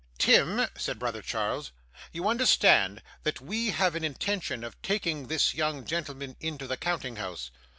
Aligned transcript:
'Tim,' 0.17 0.65
said 0.75 0.97
brother 0.97 1.21
Charles, 1.21 1.71
'you 2.11 2.27
understand 2.27 3.03
that 3.21 3.39
we 3.39 3.69
have 3.69 3.93
an 3.93 4.03
intention 4.03 4.63
of 4.63 4.75
taking 4.81 5.27
this 5.27 5.53
young 5.53 5.85
gentleman 5.85 6.35
into 6.39 6.65
the 6.65 6.75
counting 6.75 7.17
house? 7.17 7.51